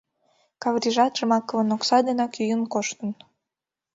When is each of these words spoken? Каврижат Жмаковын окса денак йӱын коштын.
Каврижат 0.61 1.13
Жмаковын 1.19 1.69
окса 1.75 1.97
денак 2.05 2.31
йӱын 2.39 2.63
коштын. 2.73 3.09